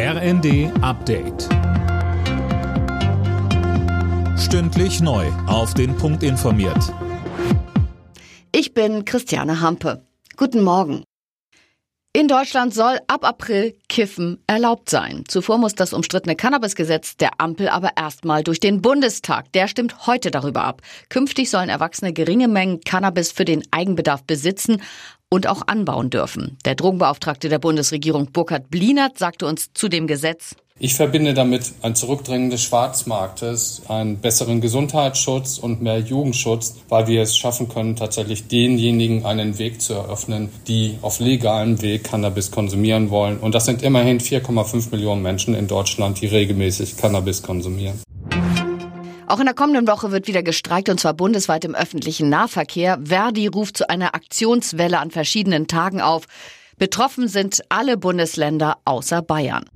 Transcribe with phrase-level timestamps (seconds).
[0.00, 1.48] RND Update.
[4.38, 5.26] Stündlich neu.
[5.48, 6.94] Auf den Punkt informiert.
[8.52, 10.04] Ich bin Christiane Hampe.
[10.36, 11.02] Guten Morgen.
[12.12, 15.24] In Deutschland soll ab April Kiffen erlaubt sein.
[15.28, 19.52] Zuvor muss das umstrittene Cannabisgesetz der Ampel aber erstmal durch den Bundestag.
[19.52, 20.80] Der stimmt heute darüber ab.
[21.10, 24.80] Künftig sollen Erwachsene geringe Mengen Cannabis für den Eigenbedarf besitzen,
[25.30, 26.58] und auch anbauen dürfen.
[26.64, 30.56] Der Drogenbeauftragte der Bundesregierung Burkhard Blinert sagte uns zu dem Gesetz.
[30.80, 37.22] Ich verbinde damit ein Zurückdrängen des Schwarzmarktes, einen besseren Gesundheitsschutz und mehr Jugendschutz, weil wir
[37.22, 43.10] es schaffen können, tatsächlich denjenigen einen Weg zu eröffnen, die auf legalem Weg Cannabis konsumieren
[43.10, 43.38] wollen.
[43.38, 48.00] Und das sind immerhin 4,5 Millionen Menschen in Deutschland, die regelmäßig Cannabis konsumieren.
[49.28, 52.98] Auch in der kommenden Woche wird wieder gestreikt und zwar bundesweit im öffentlichen Nahverkehr.
[53.04, 56.24] Verdi ruft zu einer Aktionswelle an verschiedenen Tagen auf.
[56.78, 59.66] Betroffen sind alle Bundesländer außer Bayern.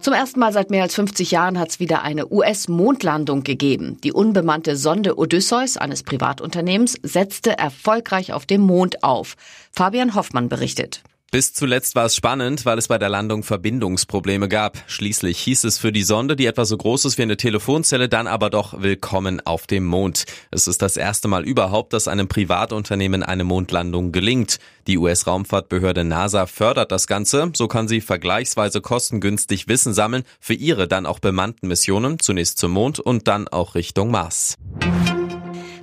[0.00, 3.98] Zum ersten Mal seit mehr als 50 Jahren hat es wieder eine US-Mondlandung gegeben.
[4.02, 9.36] Die unbemannte Sonde Odysseus eines Privatunternehmens setzte erfolgreich auf dem Mond auf.
[9.70, 11.02] Fabian Hoffmann berichtet.
[11.32, 14.78] Bis zuletzt war es spannend, weil es bei der Landung Verbindungsprobleme gab.
[14.86, 18.28] Schließlich hieß es für die Sonde, die etwa so groß ist wie eine Telefonzelle, dann
[18.28, 20.24] aber doch willkommen auf dem Mond.
[20.52, 24.58] Es ist das erste Mal überhaupt, dass einem Privatunternehmen eine Mondlandung gelingt.
[24.86, 30.86] Die US-Raumfahrtbehörde NASA fördert das Ganze, so kann sie vergleichsweise kostengünstig Wissen sammeln für ihre
[30.86, 34.54] dann auch bemannten Missionen, zunächst zum Mond und dann auch Richtung Mars.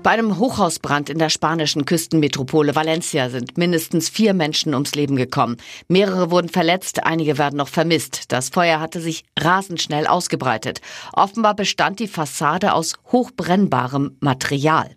[0.03, 5.55] Bei einem Hochhausbrand in der spanischen Küstenmetropole Valencia sind mindestens vier Menschen ums Leben gekommen.
[5.87, 8.33] Mehrere wurden verletzt, einige werden noch vermisst.
[8.33, 10.81] Das Feuer hatte sich rasend schnell ausgebreitet.
[11.13, 14.93] Offenbar bestand die Fassade aus hochbrennbarem Material.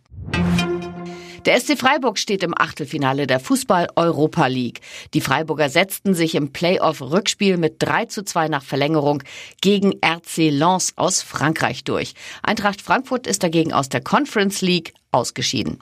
[1.46, 4.80] Der SC Freiburg steht im Achtelfinale der Fußball-Europa League.
[5.14, 9.22] Die Freiburger setzten sich im Playoff-Rückspiel mit 3 zu 2 nach Verlängerung
[9.60, 12.14] gegen RC Lens aus Frankreich durch.
[12.42, 15.78] Eintracht Frankfurt ist dagegen aus der Conference League ausgeschieden.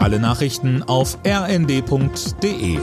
[0.00, 2.78] Alle Nachrichten auf rnd.de